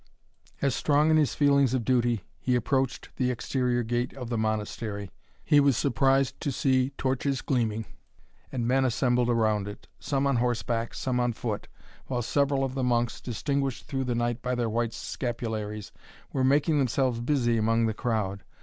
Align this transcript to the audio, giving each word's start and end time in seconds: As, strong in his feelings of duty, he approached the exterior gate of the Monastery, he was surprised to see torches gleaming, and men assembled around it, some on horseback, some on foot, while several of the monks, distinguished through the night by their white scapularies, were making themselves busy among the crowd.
As, 0.63 0.73
strong 0.73 1.11
in 1.11 1.17
his 1.17 1.35
feelings 1.35 1.75
of 1.75 1.85
duty, 1.85 2.23
he 2.39 2.55
approached 2.55 3.09
the 3.17 3.29
exterior 3.29 3.83
gate 3.83 4.15
of 4.15 4.29
the 4.31 4.35
Monastery, 4.39 5.11
he 5.45 5.59
was 5.59 5.77
surprised 5.77 6.41
to 6.41 6.51
see 6.51 6.89
torches 6.97 7.43
gleaming, 7.43 7.85
and 8.51 8.67
men 8.67 8.83
assembled 8.83 9.29
around 9.29 9.67
it, 9.67 9.87
some 9.99 10.25
on 10.25 10.37
horseback, 10.37 10.95
some 10.95 11.19
on 11.19 11.33
foot, 11.33 11.67
while 12.07 12.23
several 12.23 12.63
of 12.63 12.73
the 12.73 12.83
monks, 12.83 13.21
distinguished 13.21 13.85
through 13.85 14.05
the 14.05 14.15
night 14.15 14.41
by 14.41 14.55
their 14.55 14.71
white 14.71 14.93
scapularies, 14.93 15.91
were 16.33 16.43
making 16.43 16.79
themselves 16.79 17.19
busy 17.19 17.59
among 17.59 17.85
the 17.85 17.93
crowd. 17.93 18.41